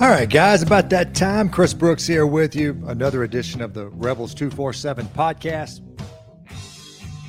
All 0.00 0.08
right, 0.08 0.30
guys, 0.30 0.62
about 0.62 0.88
that 0.90 1.14
time. 1.14 1.50
Chris 1.50 1.74
Brooks 1.74 2.06
here 2.06 2.26
with 2.26 2.56
you. 2.56 2.82
Another 2.86 3.22
edition 3.22 3.60
of 3.60 3.74
the 3.74 3.88
Rebels 3.88 4.32
247 4.32 5.04
podcast. 5.08 5.82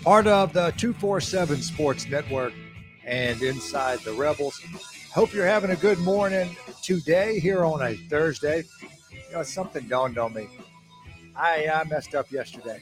Part 0.04 0.25
of 0.25 0.54
the 0.54 0.71
247 0.78 1.64
Sports 1.64 2.07
Network 2.07 2.54
and 3.04 3.42
inside 3.42 4.00
the 4.00 4.14
Rebels. 4.14 4.61
Hope 5.14 5.34
you're 5.34 5.46
having 5.46 5.71
a 5.71 5.75
good 5.75 6.00
morning 6.00 6.55
today 6.82 7.42
here 7.42 7.65
on 7.65 7.82
a 7.82 7.96
Thursday. 8.10 8.64
You 9.11 9.33
know, 9.33 9.43
something 9.43 9.86
dawned 9.89 10.18
on 10.18 10.33
me. 10.33 10.47
I, 11.36 11.68
I 11.68 11.83
messed 11.83 12.15
up 12.15 12.32
yesterday. 12.32 12.82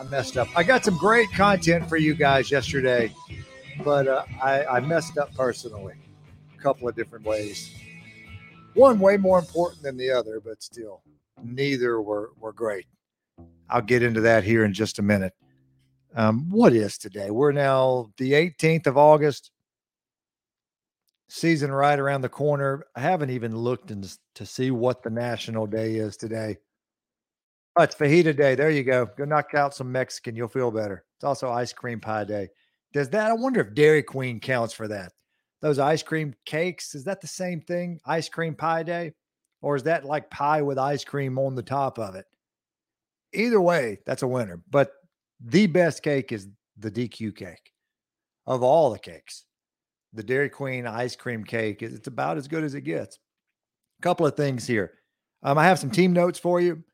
I 0.00 0.04
messed 0.04 0.38
up. 0.38 0.48
I 0.56 0.62
got 0.62 0.82
some 0.82 0.96
great 0.96 1.30
content 1.32 1.90
for 1.90 1.98
you 1.98 2.14
guys 2.14 2.50
yesterday, 2.50 3.12
but 3.84 4.08
uh, 4.08 4.24
I, 4.42 4.64
I 4.64 4.80
messed 4.80 5.18
up 5.18 5.34
personally 5.34 5.92
a 6.58 6.62
couple 6.62 6.88
of 6.88 6.96
different 6.96 7.26
ways 7.26 7.70
one 8.74 8.98
way 8.98 9.16
more 9.16 9.38
important 9.38 9.82
than 9.82 9.96
the 9.96 10.10
other, 10.10 10.40
but 10.40 10.62
still, 10.62 11.02
neither 11.42 12.00
were, 12.00 12.30
were 12.38 12.52
great. 12.52 12.86
I'll 13.68 13.82
get 13.82 14.02
into 14.02 14.20
that 14.22 14.44
here 14.44 14.64
in 14.64 14.72
just 14.72 14.98
a 14.98 15.02
minute. 15.02 15.32
Um, 16.14 16.48
what 16.50 16.72
is 16.74 16.98
today? 16.98 17.30
We're 17.30 17.52
now 17.52 18.10
the 18.18 18.32
18th 18.32 18.86
of 18.86 18.96
August. 18.96 19.50
Season 21.28 21.72
right 21.72 21.98
around 21.98 22.20
the 22.20 22.28
corner. 22.28 22.86
I 22.94 23.00
haven't 23.00 23.30
even 23.30 23.56
looked 23.56 23.90
in, 23.90 24.04
to 24.34 24.46
see 24.46 24.70
what 24.70 25.02
the 25.02 25.10
national 25.10 25.66
day 25.66 25.96
is 25.96 26.16
today. 26.16 26.58
Oh, 27.76 27.82
it's 27.82 27.96
fajita 27.96 28.36
day. 28.36 28.54
There 28.54 28.70
you 28.70 28.84
go. 28.84 29.06
Go 29.16 29.24
knock 29.24 29.54
out 29.54 29.74
some 29.74 29.90
Mexican. 29.90 30.36
You'll 30.36 30.46
feel 30.46 30.70
better. 30.70 31.04
It's 31.16 31.24
also 31.24 31.50
ice 31.50 31.72
cream 31.72 31.98
pie 31.98 32.24
day. 32.24 32.50
Does 32.92 33.08
that? 33.10 33.30
I 33.30 33.32
wonder 33.32 33.60
if 33.60 33.74
Dairy 33.74 34.04
Queen 34.04 34.38
counts 34.38 34.72
for 34.72 34.86
that 34.86 35.12
those 35.64 35.78
ice 35.78 36.02
cream 36.02 36.34
cakes. 36.44 36.94
Is 36.94 37.04
that 37.04 37.22
the 37.22 37.26
same 37.26 37.62
thing? 37.62 37.98
Ice 38.04 38.28
cream 38.28 38.54
pie 38.54 38.82
day? 38.82 39.14
Or 39.62 39.76
is 39.76 39.84
that 39.84 40.04
like 40.04 40.28
pie 40.28 40.60
with 40.60 40.76
ice 40.76 41.04
cream 41.04 41.38
on 41.38 41.54
the 41.54 41.62
top 41.62 41.98
of 41.98 42.16
it? 42.16 42.26
Either 43.32 43.58
way, 43.58 43.98
that's 44.04 44.22
a 44.22 44.28
winner. 44.28 44.62
But 44.70 44.92
the 45.40 45.66
best 45.66 46.02
cake 46.02 46.32
is 46.32 46.48
the 46.76 46.90
DQ 46.90 47.34
cake 47.34 47.72
of 48.46 48.62
all 48.62 48.90
the 48.90 48.98
cakes. 48.98 49.46
The 50.12 50.22
Dairy 50.22 50.50
Queen 50.50 50.86
ice 50.86 51.16
cream 51.16 51.42
cake 51.44 51.82
is 51.82 51.94
it's 51.94 52.08
about 52.08 52.36
as 52.36 52.46
good 52.46 52.62
as 52.62 52.74
it 52.74 52.82
gets. 52.82 53.18
A 54.00 54.02
couple 54.02 54.26
of 54.26 54.36
things 54.36 54.66
here. 54.66 54.92
Um, 55.42 55.56
I 55.56 55.64
have 55.64 55.78
some 55.78 55.90
team 55.90 56.12
notes 56.12 56.38
for 56.38 56.60
you. 56.60 56.84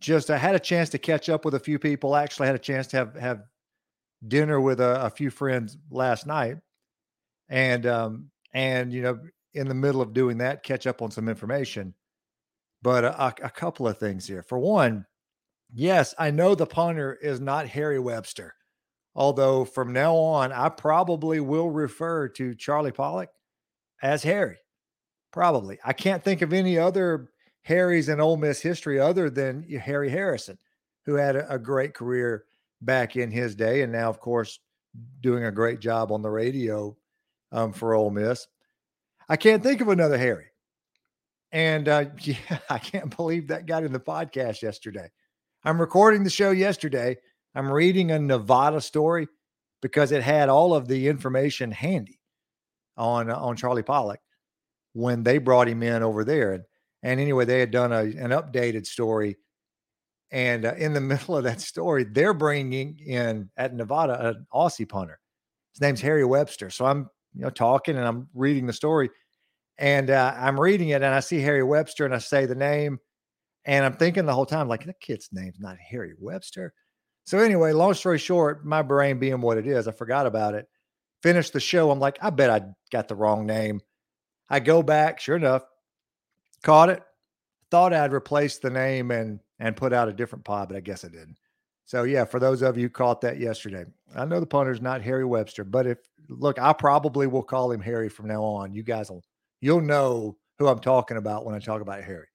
Just 0.00 0.30
I 0.30 0.38
had 0.38 0.54
a 0.54 0.60
chance 0.60 0.88
to 0.90 0.98
catch 0.98 1.28
up 1.28 1.44
with 1.44 1.52
a 1.52 1.60
few 1.60 1.78
people. 1.78 2.14
I 2.14 2.22
actually 2.22 2.46
had 2.46 2.56
a 2.56 2.58
chance 2.58 2.86
to 2.86 2.96
have 2.96 3.14
have 3.16 3.42
dinner 4.26 4.62
with 4.62 4.80
a, 4.80 5.04
a 5.04 5.10
few 5.10 5.28
friends 5.28 5.76
last 5.90 6.26
night 6.26 6.56
and 7.48 7.86
um, 7.86 8.30
and 8.52 8.92
you 8.92 9.02
know 9.02 9.18
in 9.54 9.68
the 9.68 9.74
middle 9.74 10.02
of 10.02 10.12
doing 10.12 10.38
that 10.38 10.62
catch 10.62 10.86
up 10.86 11.02
on 11.02 11.10
some 11.10 11.28
information. 11.28 11.94
But 12.80 13.04
a, 13.04 13.34
a, 13.44 13.50
couple 13.50 13.88
of 13.88 13.98
things 13.98 14.24
here. 14.26 14.42
For 14.42 14.58
one 14.58 15.04
yes 15.74 16.14
i 16.18 16.30
know 16.30 16.54
the 16.54 16.66
punter 16.66 17.14
is 17.14 17.40
not 17.40 17.66
harry 17.66 17.98
webster 17.98 18.54
although 19.14 19.64
from 19.64 19.92
now 19.92 20.14
on 20.14 20.52
i 20.52 20.68
probably 20.68 21.40
will 21.40 21.70
refer 21.70 22.28
to 22.28 22.54
charlie 22.54 22.92
Pollock 22.92 23.30
as 24.02 24.22
harry. 24.22 24.56
Probably. 25.30 25.78
I 25.84 25.92
can't 25.92 26.24
think 26.24 26.40
of 26.40 26.54
any 26.54 26.78
other 26.78 27.28
harrys 27.60 28.08
in 28.08 28.18
Ole 28.18 28.38
Miss 28.38 28.60
history 28.60 28.98
other 28.98 29.28
than 29.28 29.62
harry 29.78 30.08
harrison 30.08 30.58
who 31.04 31.14
had 31.14 31.36
a, 31.36 31.54
a 31.54 31.58
great 31.58 31.94
career 31.94 32.44
back 32.80 33.16
in 33.16 33.30
his 33.30 33.54
day 33.54 33.82
and 33.82 33.92
now 33.92 34.08
of 34.08 34.20
course 34.20 34.60
doing 35.20 35.44
a 35.44 35.52
great 35.52 35.80
job 35.80 36.10
on 36.10 36.22
the 36.22 36.30
radio 36.30 36.96
um, 37.52 37.72
for 37.72 37.94
Ole 37.94 38.10
Miss. 38.10 38.46
I 39.28 39.36
can't 39.36 39.62
think 39.62 39.80
of 39.80 39.88
another 39.88 40.18
Harry. 40.18 40.46
And 41.52 41.88
uh, 41.88 42.06
yeah, 42.20 42.58
I 42.70 42.78
can't 42.78 43.14
believe 43.16 43.48
that 43.48 43.66
got 43.66 43.84
in 43.84 43.92
the 43.92 44.00
podcast 44.00 44.62
yesterday. 44.62 45.10
I'm 45.64 45.80
recording 45.80 46.24
the 46.24 46.30
show 46.30 46.50
yesterday. 46.50 47.16
I'm 47.54 47.70
reading 47.70 48.10
a 48.10 48.18
Nevada 48.18 48.80
story 48.80 49.28
because 49.82 50.12
it 50.12 50.22
had 50.22 50.48
all 50.48 50.74
of 50.74 50.88
the 50.88 51.08
information 51.08 51.70
handy 51.70 52.20
on 52.96 53.30
uh, 53.30 53.36
on 53.36 53.56
Charlie 53.56 53.82
Pollock 53.82 54.20
when 54.92 55.22
they 55.22 55.38
brought 55.38 55.68
him 55.68 55.82
in 55.82 56.02
over 56.02 56.24
there. 56.24 56.52
And, 56.52 56.64
and 57.02 57.20
anyway, 57.20 57.44
they 57.44 57.60
had 57.60 57.70
done 57.70 57.92
a, 57.92 58.00
an 58.00 58.30
updated 58.30 58.86
story. 58.86 59.36
And 60.30 60.64
uh, 60.64 60.74
in 60.74 60.92
the 60.92 61.00
middle 61.12 61.36
of 61.36 61.44
that 61.44 61.60
story, 61.60 62.04
they're 62.04 62.34
bringing 62.34 62.98
in 62.98 63.50
at 63.56 63.74
Nevada 63.74 64.28
an 64.28 64.46
Aussie 64.52 64.88
punter. 64.88 65.18
His 65.72 65.80
name's 65.80 66.00
Harry 66.00 66.24
Webster. 66.24 66.70
So 66.70 66.86
I'm 66.86 67.08
you 67.38 67.44
know, 67.44 67.50
talking 67.50 67.96
and 67.96 68.04
I'm 68.04 68.28
reading 68.34 68.66
the 68.66 68.72
story 68.72 69.10
and 69.78 70.10
uh, 70.10 70.34
I'm 70.36 70.58
reading 70.58 70.88
it 70.88 71.02
and 71.02 71.14
I 71.14 71.20
see 71.20 71.40
Harry 71.40 71.62
Webster 71.62 72.04
and 72.04 72.14
I 72.14 72.18
say 72.18 72.46
the 72.46 72.54
name 72.56 72.98
and 73.64 73.84
I'm 73.84 73.94
thinking 73.94 74.26
the 74.26 74.34
whole 74.34 74.46
time, 74.46 74.68
like, 74.68 74.84
the 74.84 74.92
kid's 74.94 75.28
name's 75.30 75.60
not 75.60 75.76
Harry 75.78 76.14
Webster. 76.18 76.74
So, 77.24 77.38
anyway, 77.38 77.72
long 77.72 77.94
story 77.94 78.18
short, 78.18 78.64
my 78.64 78.82
brain 78.82 79.18
being 79.18 79.40
what 79.40 79.58
it 79.58 79.66
is, 79.66 79.86
I 79.86 79.92
forgot 79.92 80.26
about 80.26 80.54
it. 80.54 80.66
Finished 81.22 81.52
the 81.52 81.60
show. 81.60 81.90
I'm 81.90 82.00
like, 82.00 82.18
I 82.22 82.30
bet 82.30 82.50
I 82.50 82.62
got 82.90 83.08
the 83.08 83.16
wrong 83.16 83.46
name. 83.46 83.80
I 84.48 84.60
go 84.60 84.82
back, 84.82 85.20
sure 85.20 85.36
enough, 85.36 85.62
caught 86.62 86.88
it. 86.88 87.02
Thought 87.70 87.92
I'd 87.92 88.14
replace 88.14 88.58
the 88.58 88.70
name 88.70 89.10
and 89.10 89.40
and 89.60 89.76
put 89.76 89.92
out 89.92 90.08
a 90.08 90.12
different 90.12 90.44
pod, 90.44 90.68
but 90.68 90.76
I 90.76 90.80
guess 90.80 91.04
I 91.04 91.08
didn't. 91.08 91.36
So 91.88 92.02
yeah, 92.02 92.26
for 92.26 92.38
those 92.38 92.60
of 92.60 92.76
you 92.76 92.90
caught 92.90 93.22
that 93.22 93.38
yesterday, 93.38 93.86
I 94.14 94.26
know 94.26 94.40
the 94.40 94.46
punter's 94.46 94.82
not 94.82 95.00
Harry 95.00 95.24
Webster, 95.24 95.64
but 95.64 95.86
if 95.86 95.96
look, 96.28 96.58
I 96.58 96.74
probably 96.74 97.26
will 97.26 97.42
call 97.42 97.72
him 97.72 97.80
Harry 97.80 98.10
from 98.10 98.28
now 98.28 98.44
on. 98.44 98.74
You 98.74 98.82
guys 98.82 99.08
will 99.08 99.24
you'll 99.62 99.80
know 99.80 100.36
who 100.58 100.68
I'm 100.68 100.80
talking 100.80 101.16
about 101.16 101.46
when 101.46 101.54
I 101.54 101.60
talk 101.60 101.80
about 101.80 102.04
Harry. 102.04 102.26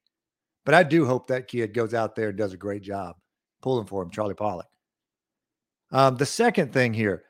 But 0.66 0.74
I 0.74 0.82
do 0.82 1.06
hope 1.06 1.28
that 1.28 1.48
kid 1.48 1.72
goes 1.72 1.94
out 1.94 2.16
there 2.16 2.30
and 2.30 2.38
does 2.38 2.54
a 2.54 2.58
great 2.58 2.82
job 2.82 3.16
pulling 3.62 3.86
for 3.86 4.02
him, 4.02 4.10
Charlie 4.10 4.34
Pollock. 4.34 4.66
Um, 5.92 6.16
the 6.16 6.26
second 6.26 6.74
thing 6.74 6.92
here, 6.92 7.24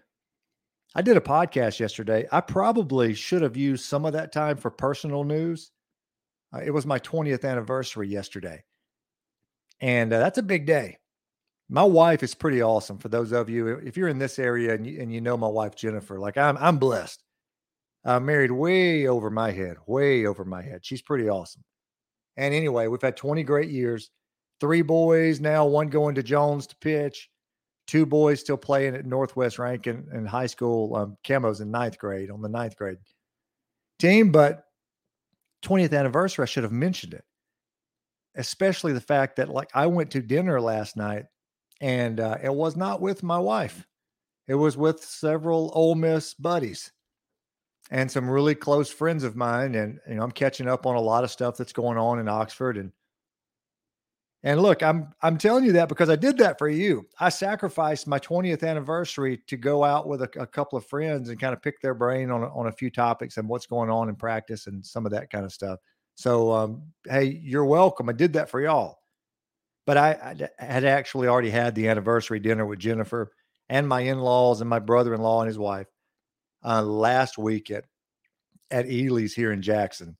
I 0.95 1.01
did 1.01 1.17
a 1.17 1.21
podcast 1.21 1.81
yesterday. 1.81 2.25
I 2.31 2.39
probably 2.39 3.15
should 3.15 3.41
have 3.41 3.57
used 3.57 3.83
some 3.83 4.05
of 4.05 4.13
that 4.13 4.31
time 4.31 4.55
for 4.55 4.71
personal 4.71 5.25
news. 5.25 5.71
Uh, 6.55 6.59
it 6.59 6.71
was 6.71 6.85
my 6.85 6.99
20th 6.99 7.43
anniversary 7.43 8.07
yesterday. 8.07 8.63
And 9.81 10.13
uh, 10.13 10.19
that's 10.19 10.37
a 10.37 10.43
big 10.43 10.65
day 10.65 10.99
my 11.69 11.83
wife 11.83 12.23
is 12.23 12.35
pretty 12.35 12.61
awesome. 12.61 12.97
For 12.97 13.09
those 13.09 13.31
of 13.31 13.49
you, 13.49 13.67
if 13.77 13.97
you're 13.97 14.07
in 14.07 14.19
this 14.19 14.37
area 14.37 14.73
and 14.73 14.85
you, 14.85 15.01
and 15.01 15.13
you 15.13 15.21
know 15.21 15.37
my 15.37 15.47
wife 15.47 15.75
Jennifer, 15.75 16.19
like 16.19 16.37
I'm, 16.37 16.57
I'm 16.57 16.77
blessed. 16.77 17.23
I'm 18.05 18.25
married 18.25 18.51
way 18.51 19.07
over 19.07 19.29
my 19.29 19.51
head, 19.51 19.77
way 19.87 20.25
over 20.25 20.43
my 20.43 20.61
head. 20.61 20.85
She's 20.85 21.01
pretty 21.01 21.29
awesome. 21.29 21.63
And 22.35 22.53
anyway, 22.53 22.87
we've 22.87 23.01
had 23.01 23.15
20 23.15 23.43
great 23.43 23.69
years. 23.69 24.09
Three 24.59 24.81
boys 24.81 25.39
now, 25.39 25.65
one 25.65 25.87
going 25.87 26.15
to 26.15 26.23
Jones 26.23 26.67
to 26.67 26.75
pitch, 26.77 27.29
two 27.87 28.05
boys 28.05 28.39
still 28.39 28.57
playing 28.57 28.95
at 28.95 29.05
Northwest 29.05 29.59
Rankin 29.59 30.07
in 30.13 30.25
high 30.25 30.47
school. 30.47 30.95
Um, 30.95 31.17
Camo's 31.23 31.61
in 31.61 31.71
ninth 31.71 31.97
grade 31.97 32.29
on 32.29 32.41
the 32.41 32.49
ninth 32.49 32.75
grade 32.75 32.97
team. 33.99 34.31
But 34.31 34.65
20th 35.63 35.97
anniversary, 35.97 36.43
I 36.43 36.45
should 36.45 36.63
have 36.63 36.71
mentioned 36.71 37.13
it, 37.13 37.23
especially 38.35 38.93
the 38.93 39.01
fact 39.01 39.37
that 39.37 39.49
like 39.49 39.69
I 39.73 39.87
went 39.87 40.11
to 40.11 40.21
dinner 40.21 40.59
last 40.59 40.97
night 40.97 41.25
and 41.83 42.21
uh, 42.21 42.37
it 42.41 42.53
was 42.53 42.77
not 42.77 43.01
with 43.01 43.23
my 43.23 43.37
wife. 43.37 43.85
It 44.47 44.55
was 44.55 44.77
with 44.77 45.03
several 45.03 45.69
Ole 45.75 45.95
Miss 45.95 46.33
buddies 46.33 46.93
and 47.91 48.09
some 48.09 48.29
really 48.29 48.55
close 48.55 48.89
friends 48.89 49.25
of 49.25 49.35
mine. 49.35 49.75
And 49.75 49.99
you 50.07 50.15
know, 50.15 50.23
I'm 50.23 50.31
catching 50.31 50.69
up 50.69 50.85
on 50.85 50.95
a 50.95 51.01
lot 51.01 51.25
of 51.25 51.31
stuff 51.31 51.57
that's 51.57 51.73
going 51.73 51.97
on 51.97 52.19
in 52.19 52.29
Oxford. 52.29 52.77
And 52.77 52.93
and 54.43 54.61
look, 54.61 54.81
I'm 54.81 55.09
I'm 55.21 55.37
telling 55.37 55.65
you 55.65 55.73
that 55.73 55.89
because 55.89 56.09
I 56.09 56.15
did 56.15 56.37
that 56.37 56.57
for 56.57 56.69
you. 56.69 57.05
I 57.19 57.27
sacrificed 57.27 58.07
my 58.07 58.19
20th 58.19 58.65
anniversary 58.65 59.41
to 59.47 59.57
go 59.57 59.83
out 59.83 60.07
with 60.07 60.21
a, 60.21 60.29
a 60.39 60.47
couple 60.47 60.77
of 60.77 60.85
friends 60.85 61.27
and 61.27 61.39
kind 61.39 61.53
of 61.53 61.61
pick 61.61 61.81
their 61.81 61.93
brain 61.93 62.31
on 62.31 62.45
on 62.45 62.67
a 62.67 62.71
few 62.71 62.91
topics 62.91 63.35
and 63.35 63.49
what's 63.49 63.67
going 63.67 63.89
on 63.89 64.07
in 64.07 64.15
practice 64.15 64.67
and 64.67 64.85
some 64.85 65.05
of 65.05 65.11
that 65.11 65.29
kind 65.29 65.43
of 65.43 65.51
stuff. 65.51 65.79
So, 66.15 66.49
um, 66.53 66.83
hey, 67.09 67.41
you're 67.43 67.65
welcome. 67.65 68.07
I 68.07 68.13
did 68.13 68.31
that 68.33 68.49
for 68.49 68.61
y'all. 68.61 69.02
But 69.85 69.97
I, 69.97 70.47
I 70.59 70.63
had 70.63 70.85
actually 70.85 71.27
already 71.27 71.49
had 71.49 71.75
the 71.75 71.89
anniversary 71.89 72.39
dinner 72.39 72.65
with 72.65 72.79
Jennifer 72.79 73.31
and 73.69 73.87
my 73.87 74.01
in-laws 74.01 74.61
and 74.61 74.69
my 74.69 74.79
brother-in-law 74.79 75.41
and 75.41 75.47
his 75.47 75.59
wife 75.59 75.87
uh, 76.63 76.81
last 76.81 77.37
week 77.37 77.69
at 77.69 77.85
Ely's 78.71 79.33
here 79.33 79.51
in 79.51 79.61
Jackson. 79.61 80.17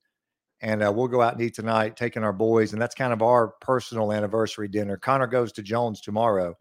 And 0.62 0.83
uh, 0.83 0.92
we'll 0.94 1.07
go 1.07 1.21
out 1.21 1.33
and 1.33 1.42
eat 1.42 1.56
tonight, 1.56 1.98
taking 1.98 2.24
our 2.24 2.33
boys. 2.33 2.74
And 2.74 2.81
that's 2.81 2.95
kind 2.95 3.12
of 3.12 3.21
our 3.21 3.50
personal 3.60 4.13
anniversary 4.13 4.68
dinner. 4.68 4.98
Connor 4.98 5.27
goes 5.27 5.51
to 5.54 5.62
Jones 5.62 6.01
tomorrow. 6.01 6.57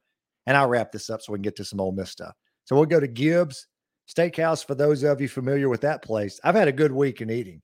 And 0.47 0.57
I'll 0.57 0.69
wrap 0.69 0.91
this 0.91 1.09
up 1.09 1.23
so 1.23 1.33
we 1.33 1.37
can 1.37 1.43
get 1.43 1.55
to 1.57 1.65
some 1.65 1.81
Ole 1.81 1.93
Miss 1.93 2.11
stuff. 2.11 2.35
So 2.65 2.75
we'll 2.75 2.87
go 2.87 2.99
to 2.99 3.07
Gibbs 3.07 3.69
Steakhouse 4.09 4.65
for 4.67 4.75
those 4.75 5.05
of 5.05 5.21
you 5.21 5.29
familiar 5.29 5.69
with 5.69 5.83
that 5.83 6.03
place. 6.03 6.41
I've 6.43 6.57
had 6.57 6.67
a 6.67 6.73
good 6.73 6.91
week 6.91 7.21
in 7.21 7.31
eating. 7.31 7.63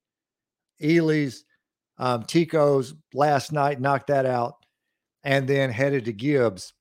Ely's, 0.80 1.44
um, 1.98 2.22
Tico's 2.22 2.94
last 3.12 3.50
night 3.50 3.80
knocked 3.80 4.06
that 4.06 4.26
out 4.26 4.54
and 5.24 5.48
then 5.48 5.70
headed 5.70 6.04
to 6.06 6.12
Gibbs 6.12 6.72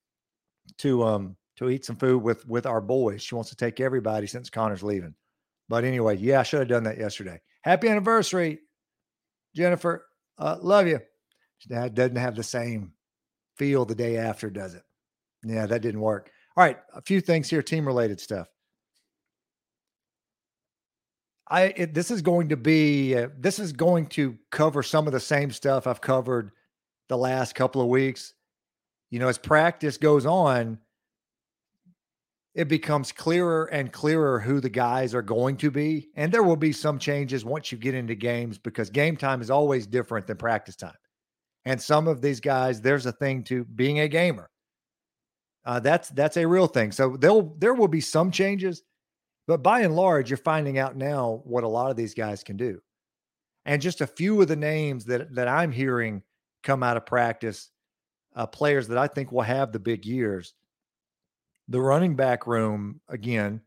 to 0.79 1.03
um 1.03 1.35
to 1.57 1.69
eat 1.69 1.85
some 1.85 1.95
food 1.95 2.21
with 2.21 2.47
with 2.47 2.65
our 2.65 2.81
boys. 2.81 3.21
She 3.21 3.35
wants 3.35 3.49
to 3.49 3.55
take 3.55 3.79
everybody 3.79 4.27
since 4.27 4.49
Connor's 4.49 4.83
leaving. 4.83 5.15
But 5.69 5.83
anyway, 5.83 6.17
yeah, 6.17 6.39
I 6.39 6.43
should 6.43 6.59
have 6.59 6.69
done 6.69 6.83
that 6.83 6.97
yesterday. 6.97 7.41
Happy 7.61 7.89
anniversary, 7.89 8.59
Jennifer. 9.55 10.05
Uh, 10.37 10.57
love 10.61 10.87
you. 10.87 10.99
That 11.67 11.95
doesn't 11.95 12.15
have 12.15 12.35
the 12.35 12.43
same 12.43 12.93
feel 13.57 13.85
the 13.85 13.95
day 13.95 14.17
after, 14.17 14.49
does 14.49 14.75
it? 14.75 14.83
Yeah, 15.43 15.65
that 15.65 15.81
didn't 15.81 16.01
work. 16.01 16.31
All 16.55 16.63
right, 16.63 16.77
a 16.93 17.01
few 17.01 17.21
things 17.21 17.49
here, 17.49 17.61
team 17.61 17.85
related 17.85 18.19
stuff. 18.19 18.47
I 21.49 21.63
it, 21.75 21.93
this 21.93 22.11
is 22.11 22.21
going 22.21 22.49
to 22.49 22.57
be 22.57 23.15
uh, 23.15 23.29
this 23.37 23.59
is 23.59 23.71
going 23.71 24.07
to 24.07 24.37
cover 24.51 24.83
some 24.83 25.07
of 25.07 25.13
the 25.13 25.19
same 25.19 25.51
stuff 25.51 25.87
I've 25.87 26.01
covered 26.01 26.51
the 27.09 27.17
last 27.17 27.55
couple 27.55 27.81
of 27.81 27.87
weeks. 27.87 28.33
You 29.09 29.19
know, 29.19 29.27
as 29.27 29.37
practice 29.37 29.97
goes 29.97 30.25
on, 30.25 30.79
it 32.57 32.67
becomes 32.67 33.11
clearer 33.11 33.65
and 33.65 33.93
clearer 33.93 34.39
who 34.39 34.59
the 34.59 34.69
guys 34.69 35.13
are 35.13 35.21
going 35.21 35.57
to 35.57 35.69
be, 35.69 36.09
and 36.15 36.31
there 36.31 36.41
will 36.41 36.55
be 36.55 36.73
some 36.73 36.97
changes 36.97 37.45
once 37.45 37.71
you 37.71 37.77
get 37.77 37.93
into 37.93 38.15
games 38.15 38.57
because 38.57 38.89
game 38.89 39.15
time 39.15 39.41
is 39.41 39.51
always 39.51 39.85
different 39.85 40.25
than 40.25 40.37
practice 40.37 40.75
time. 40.75 40.97
And 41.65 41.79
some 41.79 42.07
of 42.07 42.21
these 42.21 42.39
guys, 42.39 42.81
there's 42.81 43.05
a 43.05 43.11
thing 43.11 43.43
to 43.43 43.63
being 43.63 43.99
a 43.99 44.07
gamer. 44.07 44.49
Uh, 45.65 45.81
that's 45.81 46.09
that's 46.09 46.37
a 46.37 46.47
real 46.47 46.65
thing. 46.65 46.91
So 46.91 47.15
there'll 47.15 47.53
there 47.59 47.73
will 47.73 47.89
be 47.89 48.01
some 48.01 48.31
changes, 48.31 48.83
but 49.47 49.61
by 49.61 49.81
and 49.81 49.95
large, 49.95 50.29
you're 50.29 50.37
finding 50.37 50.79
out 50.79 50.95
now 50.95 51.41
what 51.43 51.63
a 51.63 51.67
lot 51.67 51.91
of 51.91 51.97
these 51.97 52.13
guys 52.13 52.43
can 52.43 52.57
do. 52.57 52.81
And 53.65 53.81
just 53.81 54.01
a 54.01 54.07
few 54.07 54.41
of 54.41 54.47
the 54.47 54.55
names 54.55 55.05
that 55.05 55.35
that 55.35 55.47
I'm 55.47 55.71
hearing 55.71 56.23
come 56.63 56.83
out 56.83 56.97
of 56.97 57.05
practice, 57.05 57.69
uh, 58.35 58.47
players 58.47 58.87
that 58.87 58.97
I 58.97 59.07
think 59.07 59.31
will 59.31 59.41
have 59.41 59.71
the 59.71 59.79
big 59.79 60.05
years. 60.05 60.53
The 61.67 61.81
running 61.81 62.15
back 62.15 62.47
room 62.47 63.01
again 63.09 63.61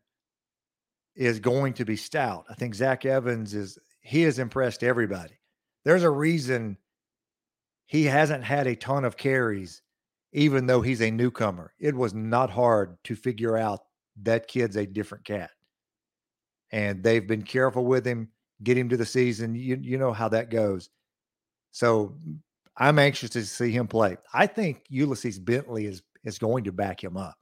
is 1.15 1.39
going 1.39 1.73
to 1.73 1.85
be 1.85 1.95
stout. 1.95 2.45
I 2.49 2.55
think 2.55 2.73
Zach 2.73 3.05
Evans 3.05 3.53
is 3.53 3.77
he 4.01 4.23
has 4.23 4.39
impressed 4.39 4.83
everybody. 4.83 5.37
There's 5.83 6.03
a 6.03 6.09
reason 6.09 6.77
he 7.85 8.05
hasn't 8.05 8.43
had 8.43 8.67
a 8.67 8.75
ton 8.75 9.05
of 9.05 9.17
carries, 9.17 9.81
even 10.31 10.65
though 10.65 10.81
he's 10.81 11.01
a 11.01 11.11
newcomer. 11.11 11.73
It 11.79 11.95
was 11.95 12.13
not 12.13 12.49
hard 12.49 12.97
to 13.03 13.15
figure 13.15 13.57
out 13.57 13.81
that 14.23 14.47
kid's 14.47 14.77
a 14.77 14.85
different 14.85 15.25
cat 15.25 15.51
and 16.71 17.03
they've 17.03 17.27
been 17.27 17.43
careful 17.43 17.85
with 17.85 18.05
him, 18.05 18.29
get 18.63 18.77
him 18.77 18.89
to 18.89 18.97
the 18.97 19.05
season. 19.05 19.55
You 19.55 19.77
you 19.81 19.97
know 19.97 20.13
how 20.13 20.29
that 20.29 20.49
goes. 20.49 20.89
So 21.71 22.17
I'm 22.77 22.99
anxious 22.99 23.29
to 23.31 23.45
see 23.45 23.71
him 23.71 23.87
play. 23.87 24.17
I 24.33 24.47
think 24.47 24.83
Ulysses 24.89 25.39
Bentley 25.39 25.85
is 25.85 26.01
is 26.23 26.37
going 26.37 26.63
to 26.65 26.71
back 26.71 27.03
him 27.03 27.17
up. 27.17 27.35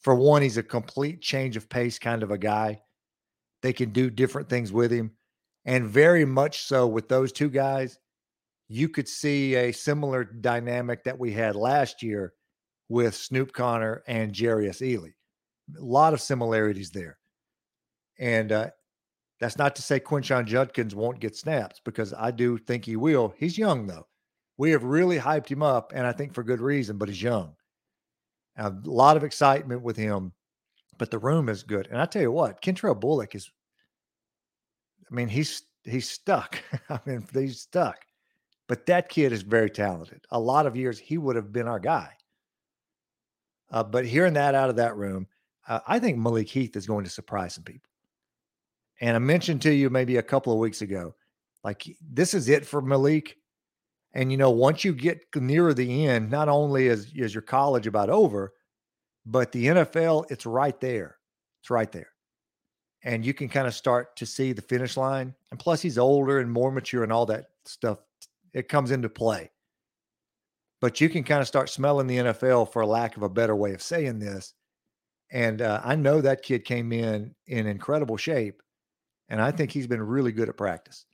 For 0.00 0.14
one, 0.14 0.42
he's 0.42 0.56
a 0.56 0.62
complete 0.62 1.20
change 1.20 1.56
of 1.56 1.68
pace 1.68 1.98
kind 1.98 2.22
of 2.22 2.30
a 2.30 2.38
guy. 2.38 2.80
They 3.62 3.72
can 3.72 3.90
do 3.90 4.10
different 4.10 4.48
things 4.48 4.72
with 4.72 4.90
him. 4.90 5.12
And 5.64 5.86
very 5.86 6.24
much 6.24 6.62
so 6.62 6.86
with 6.86 7.08
those 7.08 7.32
two 7.32 7.48
guys, 7.48 7.98
you 8.68 8.88
could 8.88 9.08
see 9.08 9.54
a 9.54 9.72
similar 9.72 10.24
dynamic 10.24 11.04
that 11.04 11.18
we 11.18 11.32
had 11.32 11.56
last 11.56 12.02
year 12.02 12.34
with 12.88 13.14
Snoop 13.14 13.52
Conner 13.52 14.02
and 14.06 14.32
Jerrion 14.32 14.70
Ealy. 14.70 15.14
A 15.78 15.82
lot 15.82 16.12
of 16.12 16.20
similarities 16.20 16.90
there. 16.90 17.18
And 18.18 18.52
uh, 18.52 18.70
that's 19.40 19.58
not 19.58 19.74
to 19.76 19.82
say 19.82 20.00
Quinshon 20.00 20.44
Judkins 20.46 20.94
won't 20.94 21.20
get 21.20 21.36
snaps 21.36 21.80
because 21.84 22.12
I 22.12 22.30
do 22.30 22.58
think 22.58 22.84
he 22.84 22.96
will. 22.96 23.34
He's 23.38 23.58
young 23.58 23.86
though. 23.86 24.06
We 24.56 24.70
have 24.70 24.84
really 24.84 25.18
hyped 25.18 25.48
him 25.48 25.62
up, 25.62 25.92
and 25.94 26.06
I 26.06 26.12
think 26.12 26.34
for 26.34 26.42
good 26.42 26.60
reason. 26.60 26.98
But 26.98 27.08
he's 27.08 27.22
young. 27.22 27.54
A 28.56 28.72
lot 28.84 29.16
of 29.16 29.24
excitement 29.24 29.82
with 29.82 29.96
him, 29.96 30.32
but 30.96 31.10
the 31.10 31.18
room 31.18 31.48
is 31.48 31.62
good. 31.62 31.88
And 31.88 32.00
I 32.00 32.06
tell 32.06 32.22
you 32.22 32.30
what, 32.30 32.62
Kentrell 32.62 32.98
Bullock 32.98 33.34
is. 33.34 33.50
I 35.10 35.14
mean, 35.14 35.28
he's 35.28 35.62
he's 35.84 36.08
stuck. 36.08 36.62
I 36.88 37.00
mean, 37.04 37.26
he's 37.32 37.60
stuck. 37.60 37.98
But 38.66 38.86
that 38.86 39.08
kid 39.08 39.32
is 39.32 39.42
very 39.42 39.70
talented. 39.70 40.24
A 40.30 40.40
lot 40.40 40.66
of 40.66 40.76
years 40.76 40.98
he 40.98 41.18
would 41.18 41.36
have 41.36 41.52
been 41.52 41.68
our 41.68 41.80
guy. 41.80 42.10
Uh, 43.70 43.82
but 43.82 44.06
hearing 44.06 44.34
that 44.34 44.54
out 44.54 44.70
of 44.70 44.76
that 44.76 44.96
room, 44.96 45.26
uh, 45.68 45.80
I 45.86 45.98
think 45.98 46.18
Malik 46.18 46.48
Heath 46.48 46.76
is 46.76 46.86
going 46.86 47.04
to 47.04 47.10
surprise 47.10 47.54
some 47.54 47.64
people. 47.64 47.90
And 49.00 49.16
I 49.16 49.18
mentioned 49.18 49.62
to 49.62 49.74
you 49.74 49.90
maybe 49.90 50.16
a 50.16 50.22
couple 50.22 50.52
of 50.52 50.58
weeks 50.58 50.82
ago, 50.82 51.14
like 51.62 51.84
this 52.00 52.34
is 52.34 52.48
it 52.48 52.64
for 52.64 52.80
Malik. 52.80 53.36
And 54.14 54.30
you 54.30 54.38
know, 54.38 54.50
once 54.50 54.84
you 54.84 54.92
get 54.92 55.20
nearer 55.34 55.74
the 55.74 56.06
end, 56.06 56.30
not 56.30 56.48
only 56.48 56.86
is, 56.86 57.12
is 57.14 57.34
your 57.34 57.42
college 57.42 57.86
about 57.86 58.10
over, 58.10 58.52
but 59.26 59.52
the 59.52 59.66
NFL, 59.66 60.30
it's 60.30 60.46
right 60.46 60.78
there. 60.80 61.16
It's 61.60 61.70
right 61.70 61.90
there. 61.90 62.08
And 63.02 63.26
you 63.26 63.34
can 63.34 63.48
kind 63.48 63.66
of 63.66 63.74
start 63.74 64.16
to 64.16 64.26
see 64.26 64.52
the 64.52 64.62
finish 64.62 64.96
line. 64.96 65.34
And 65.50 65.60
plus, 65.60 65.82
he's 65.82 65.98
older 65.98 66.38
and 66.38 66.50
more 66.50 66.70
mature 66.70 67.02
and 67.02 67.12
all 67.12 67.26
that 67.26 67.46
stuff. 67.64 67.98
It 68.52 68.68
comes 68.68 68.92
into 68.92 69.08
play. 69.08 69.50
But 70.80 71.00
you 71.00 71.08
can 71.08 71.24
kind 71.24 71.40
of 71.40 71.48
start 71.48 71.68
smelling 71.68 72.06
the 72.06 72.18
NFL 72.18 72.72
for 72.72 72.86
lack 72.86 73.16
of 73.16 73.22
a 73.22 73.28
better 73.28 73.56
way 73.56 73.74
of 73.74 73.82
saying 73.82 74.20
this. 74.20 74.54
And 75.32 75.60
uh, 75.60 75.80
I 75.82 75.96
know 75.96 76.20
that 76.20 76.42
kid 76.42 76.64
came 76.64 76.92
in 76.92 77.34
in 77.46 77.66
incredible 77.66 78.16
shape 78.16 78.62
and 79.28 79.40
I 79.40 79.50
think 79.50 79.70
he's 79.70 79.86
been 79.86 80.02
really 80.02 80.32
good 80.32 80.48
at 80.48 80.56
practice. 80.56 81.06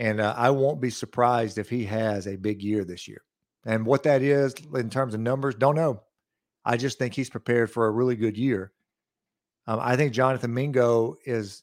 And 0.00 0.18
uh, 0.18 0.34
I 0.34 0.48
won't 0.50 0.80
be 0.80 0.88
surprised 0.88 1.58
if 1.58 1.68
he 1.68 1.84
has 1.84 2.26
a 2.26 2.36
big 2.36 2.62
year 2.62 2.84
this 2.84 3.06
year. 3.06 3.22
And 3.66 3.84
what 3.84 4.04
that 4.04 4.22
is 4.22 4.54
in 4.74 4.88
terms 4.88 5.12
of 5.12 5.20
numbers, 5.20 5.54
don't 5.54 5.76
know. 5.76 6.02
I 6.64 6.78
just 6.78 6.98
think 6.98 7.12
he's 7.12 7.28
prepared 7.28 7.70
for 7.70 7.86
a 7.86 7.90
really 7.90 8.16
good 8.16 8.38
year. 8.38 8.72
Um, 9.66 9.78
I 9.80 9.96
think 9.96 10.14
Jonathan 10.14 10.54
Mingo 10.54 11.16
is 11.26 11.62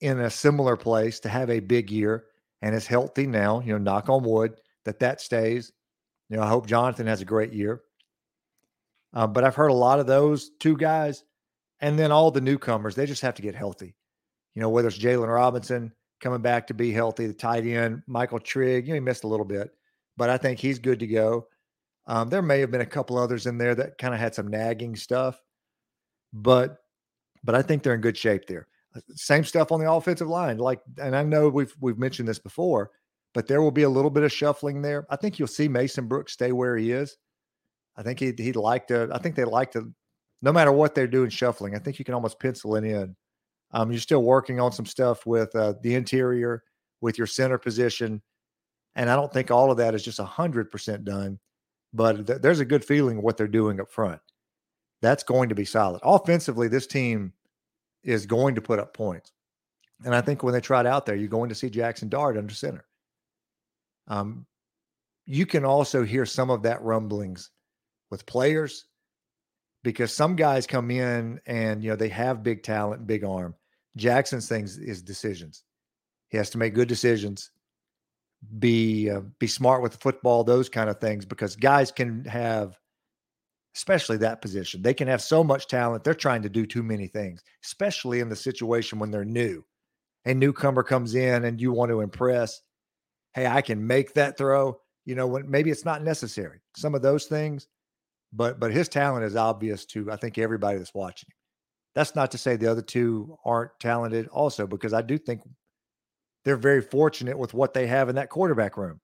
in 0.00 0.20
a 0.20 0.30
similar 0.30 0.76
place 0.76 1.20
to 1.20 1.28
have 1.28 1.50
a 1.50 1.58
big 1.58 1.90
year 1.90 2.24
and 2.62 2.72
is 2.72 2.86
healthy 2.86 3.26
now. 3.26 3.60
You 3.60 3.72
know, 3.72 3.78
knock 3.78 4.08
on 4.08 4.22
wood 4.22 4.54
that 4.84 5.00
that 5.00 5.20
stays. 5.20 5.72
You 6.28 6.36
know, 6.36 6.44
I 6.44 6.48
hope 6.48 6.68
Jonathan 6.68 7.08
has 7.08 7.20
a 7.20 7.26
great 7.26 7.52
year. 7.52 7.82
Uh, 9.12 9.26
but 9.26 9.42
I've 9.42 9.56
heard 9.56 9.70
a 9.70 9.74
lot 9.74 9.98
of 9.98 10.06
those 10.06 10.50
two 10.60 10.76
guys, 10.76 11.24
and 11.80 11.98
then 11.98 12.12
all 12.12 12.30
the 12.30 12.40
newcomers. 12.40 12.94
They 12.94 13.06
just 13.06 13.22
have 13.22 13.34
to 13.34 13.42
get 13.42 13.56
healthy 13.56 13.96
you 14.54 14.62
know, 14.62 14.70
whether 14.70 14.88
it's 14.88 14.98
Jaylon 14.98 15.32
Robinson 15.32 15.92
coming 16.24 16.40
back 16.40 16.66
to 16.66 16.74
be 16.74 16.90
healthy, 16.90 17.26
the 17.26 17.34
tight 17.34 17.66
end, 17.66 18.02
Michael 18.06 18.38
Trigg, 18.38 18.86
you 18.86 18.94
know, 18.94 18.94
he 18.94 19.00
missed 19.00 19.24
a 19.24 19.28
little 19.28 19.44
bit, 19.44 19.70
but 20.16 20.30
I 20.30 20.38
think 20.38 20.58
he's 20.58 20.78
good 20.78 20.98
to 21.00 21.06
go. 21.06 21.48
Um, 22.06 22.30
there 22.30 22.40
may 22.40 22.60
have 22.60 22.70
been 22.70 22.80
a 22.80 22.86
couple 22.86 23.18
others 23.18 23.44
in 23.44 23.58
there 23.58 23.74
that 23.74 23.98
kind 23.98 24.14
of 24.14 24.20
had 24.20 24.34
some 24.34 24.48
nagging 24.48 24.96
stuff, 24.96 25.38
but 26.32 26.78
but 27.44 27.54
I 27.54 27.60
think 27.60 27.82
they're 27.82 27.94
in 27.94 28.00
good 28.00 28.16
shape 28.16 28.46
there. 28.46 28.68
Uh, 28.96 29.00
same 29.14 29.44
stuff 29.44 29.70
on 29.70 29.80
the 29.80 29.90
offensive 29.90 30.28
line, 30.28 30.56
like, 30.56 30.80
and 30.98 31.14
I 31.14 31.22
know 31.24 31.50
we've 31.50 31.74
we've 31.78 31.98
mentioned 31.98 32.26
this 32.26 32.38
before, 32.38 32.90
but 33.34 33.46
there 33.46 33.60
will 33.60 33.70
be 33.70 33.82
a 33.82 33.88
little 33.88 34.10
bit 34.10 34.22
of 34.22 34.32
shuffling 34.32 34.80
there. 34.80 35.06
I 35.10 35.16
think 35.16 35.38
you'll 35.38 35.46
see 35.46 35.68
Mason 35.68 36.08
Brooks 36.08 36.32
stay 36.32 36.52
where 36.52 36.78
he 36.78 36.90
is. 36.90 37.18
I 37.98 38.02
think 38.02 38.18
he'd, 38.18 38.38
he'd 38.38 38.56
like 38.56 38.86
to. 38.86 39.10
I 39.12 39.18
think 39.18 39.34
they 39.34 39.44
like 39.44 39.72
to, 39.72 39.92
no 40.40 40.52
matter 40.52 40.72
what 40.72 40.94
they're 40.94 41.06
doing, 41.06 41.28
shuffling. 41.28 41.76
I 41.76 41.80
think 41.80 41.98
you 41.98 42.04
can 42.06 42.14
almost 42.14 42.40
pencil 42.40 42.76
it 42.76 42.84
in 42.84 43.14
um, 43.74 43.90
you're 43.90 44.00
still 44.00 44.22
working 44.22 44.60
on 44.60 44.72
some 44.72 44.86
stuff 44.86 45.26
with 45.26 45.54
uh, 45.56 45.74
the 45.82 45.96
interior, 45.96 46.62
with 47.00 47.18
your 47.18 47.26
center 47.26 47.58
position, 47.58 48.22
and 48.94 49.10
I 49.10 49.16
don't 49.16 49.32
think 49.32 49.50
all 49.50 49.72
of 49.72 49.76
that 49.78 49.94
is 49.96 50.04
just 50.04 50.20
hundred 50.20 50.70
percent 50.70 51.04
done. 51.04 51.40
But 51.92 52.26
th- 52.26 52.40
there's 52.40 52.60
a 52.60 52.64
good 52.64 52.84
feeling 52.84 53.20
what 53.20 53.36
they're 53.36 53.48
doing 53.48 53.80
up 53.80 53.90
front. 53.90 54.20
That's 55.02 55.24
going 55.24 55.48
to 55.48 55.56
be 55.56 55.64
solid. 55.64 56.00
Offensively, 56.04 56.68
this 56.68 56.86
team 56.86 57.32
is 58.04 58.26
going 58.26 58.54
to 58.54 58.62
put 58.62 58.78
up 58.78 58.94
points, 58.94 59.32
and 60.04 60.14
I 60.14 60.20
think 60.20 60.44
when 60.44 60.54
they 60.54 60.60
try 60.60 60.80
it 60.80 60.86
out 60.86 61.04
there, 61.04 61.16
you're 61.16 61.28
going 61.28 61.48
to 61.48 61.54
see 61.56 61.68
Jackson 61.68 62.08
Dart 62.08 62.38
under 62.38 62.54
center. 62.54 62.84
Um, 64.06 64.46
you 65.26 65.46
can 65.46 65.64
also 65.64 66.04
hear 66.04 66.26
some 66.26 66.48
of 66.48 66.62
that 66.62 66.82
rumblings 66.82 67.50
with 68.08 68.24
players 68.24 68.86
because 69.82 70.12
some 70.12 70.36
guys 70.36 70.64
come 70.64 70.92
in 70.92 71.40
and 71.46 71.82
you 71.82 71.90
know 71.90 71.96
they 71.96 72.08
have 72.10 72.44
big 72.44 72.62
talent, 72.62 73.06
big 73.06 73.24
arm, 73.24 73.56
Jackson's 73.96 74.48
things 74.48 74.76
is 74.78 75.02
decisions. 75.02 75.62
He 76.28 76.36
has 76.36 76.50
to 76.50 76.58
make 76.58 76.74
good 76.74 76.88
decisions, 76.88 77.50
be 78.58 79.10
uh, 79.10 79.20
be 79.38 79.46
smart 79.46 79.82
with 79.82 79.92
the 79.92 79.98
football, 79.98 80.42
those 80.42 80.68
kind 80.68 80.90
of 80.90 81.00
things. 81.00 81.24
Because 81.24 81.54
guys 81.54 81.92
can 81.92 82.24
have, 82.24 82.78
especially 83.76 84.16
that 84.18 84.42
position, 84.42 84.82
they 84.82 84.94
can 84.94 85.08
have 85.08 85.22
so 85.22 85.44
much 85.44 85.68
talent. 85.68 86.02
They're 86.02 86.14
trying 86.14 86.42
to 86.42 86.48
do 86.48 86.66
too 86.66 86.82
many 86.82 87.06
things, 87.06 87.42
especially 87.64 88.20
in 88.20 88.28
the 88.28 88.36
situation 88.36 88.98
when 88.98 89.10
they're 89.10 89.24
new. 89.24 89.64
A 90.26 90.34
newcomer 90.34 90.82
comes 90.82 91.14
in 91.14 91.44
and 91.44 91.60
you 91.60 91.72
want 91.72 91.90
to 91.90 92.00
impress. 92.00 92.60
Hey, 93.34 93.46
I 93.46 93.62
can 93.62 93.86
make 93.86 94.14
that 94.14 94.36
throw. 94.38 94.80
You 95.04 95.14
know, 95.14 95.26
when 95.26 95.48
maybe 95.50 95.70
it's 95.70 95.84
not 95.84 96.02
necessary. 96.02 96.60
Some 96.76 96.94
of 96.94 97.02
those 97.02 97.26
things, 97.26 97.68
but 98.32 98.58
but 98.58 98.72
his 98.72 98.88
talent 98.88 99.24
is 99.24 99.36
obvious 99.36 99.84
to 99.86 100.10
I 100.10 100.16
think 100.16 100.38
everybody 100.38 100.78
that's 100.78 100.94
watching. 100.94 101.28
That's 101.94 102.14
not 102.14 102.30
to 102.32 102.38
say 102.38 102.56
the 102.56 102.70
other 102.70 102.82
two 102.82 103.36
aren't 103.44 103.70
talented 103.80 104.28
also, 104.28 104.66
because 104.66 104.92
I 104.92 105.02
do 105.02 105.16
think 105.16 105.42
they're 106.44 106.56
very 106.56 106.82
fortunate 106.82 107.38
with 107.38 107.54
what 107.54 107.72
they 107.72 107.86
have 107.86 108.08
in 108.08 108.16
that 108.16 108.30
quarterback 108.30 108.76
room. 108.76 109.00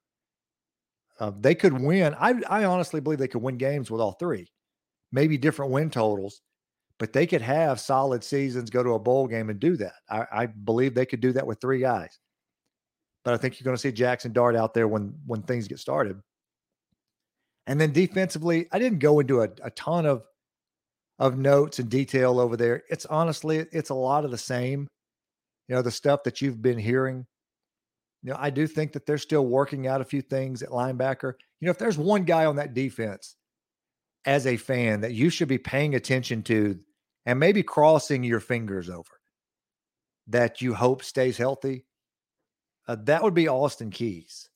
Uh, 1.19 1.33
they 1.39 1.55
could 1.55 1.73
win. 1.73 2.15
I, 2.19 2.35
I 2.49 2.65
honestly 2.65 3.01
believe 3.01 3.19
they 3.19 3.29
could 3.29 3.43
win 3.43 3.59
games 3.59 3.91
with 3.91 4.01
all 4.01 4.13
three, 4.13 4.51
maybe 5.13 5.39
different 5.39 5.71
win 5.71 5.91
totals, 5.91 6.41
but 6.99 7.13
they 7.13 7.27
could 7.27 7.43
have 7.43 7.79
solid 7.79 8.25
seasons, 8.25 8.71
go 8.71 8.83
to 8.83 8.95
a 8.95 8.99
bowl 8.99 9.27
game 9.27 9.51
and 9.51 9.61
do 9.61 9.77
that. 9.77 9.95
I, 10.11 10.27
I 10.33 10.47
believe 10.47 10.95
they 10.95 11.07
could 11.07 11.21
do 11.21 11.33
that 11.33 11.47
with 11.47 11.61
three 11.61 11.81
guys. 11.81 12.19
but 13.25 13.35
I 13.35 13.37
think 13.37 13.59
you're 13.59 13.65
going 13.65 13.77
to 13.77 13.81
see 13.81 13.93
Jackson 13.93 14.33
Dart 14.33 14.57
out 14.57 14.75
there 14.75 14.89
when 14.89 15.15
when 15.27 15.43
things 15.43 15.69
get 15.69 15.79
started. 15.79 16.21
And 17.67 17.81
then 17.81 17.93
defensively, 17.93 18.67
I 18.73 18.79
didn't 18.79 18.99
go 18.99 19.21
into 19.21 19.43
a, 19.43 19.49
a 19.63 19.71
ton 19.71 20.07
of 20.07 20.25
of 21.21 21.37
notes 21.37 21.79
and 21.79 21.91
detail 21.91 22.41
over 22.41 22.57
there. 22.57 22.83
It's 22.89 23.05
honestly, 23.07 23.59
it's 23.71 23.91
a 23.91 23.95
lot 23.95 24.25
of 24.25 24.31
the 24.31 24.39
same. 24.39 24.89
You 25.69 25.77
know, 25.77 25.83
the 25.83 25.91
stuff 25.91 26.25
that 26.25 26.41
you've 26.41 26.63
been 26.63 26.79
hearing. 26.79 27.27
You 28.23 28.31
know, 28.31 28.37
I 28.39 28.51
do 28.51 28.67
think 28.67 28.93
that 28.95 29.07
they're 29.07 29.19
still 29.19 29.47
working 29.47 29.87
out 29.87 30.01
a 30.01 30.05
few 30.05 30.23
things 30.23 30.63
at 30.63 30.71
linebacker. 30.71 31.35
You 31.61 31.67
know, 31.67 31.71
if 31.71 31.79
there's 31.79 31.99
one 31.99 32.25
guy 32.25 32.47
on 32.47 32.57
that 32.57 32.75
defense 32.75 33.37
as 34.25 34.47
a 34.47 34.57
fan 34.57 35.03
that 35.03 35.13
you 35.13 35.31
should 35.31 35.49
be 35.49 35.59
paying 35.59 35.95
attention 35.95 36.43
to 36.45 36.79
and 37.27 37.39
maybe 37.39 37.63
crossing 37.63 38.25
your 38.25 38.41
fingers 38.41 38.91
over 38.91 39.21
that 40.27 40.61
you 40.61 40.75
hope 40.75 41.03
stays 41.03 41.37
healthy, 41.37 41.85
uh, 42.89 42.97
that 43.05 43.23
would 43.23 43.35
be 43.35 43.49
Austin 43.49 43.91
Keys. 43.91 44.49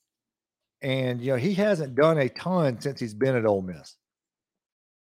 And, 0.81 1.21
you 1.21 1.31
know, 1.31 1.37
he 1.37 1.53
hasn't 1.53 1.95
done 1.95 2.17
a 2.17 2.29
ton 2.29 2.81
since 2.81 2.99
he's 2.99 3.13
been 3.13 3.35
at 3.35 3.45
Ole 3.45 3.61
Miss. 3.61 3.95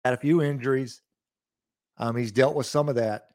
Had 0.05 0.15
a 0.15 0.19
few 0.19 0.43
injuries. 0.43 1.03
Um, 1.99 2.17
he's 2.17 2.33
dealt 2.33 2.55
with 2.55 2.67
some 2.67 2.89
of 2.89 2.97
that. 2.97 3.29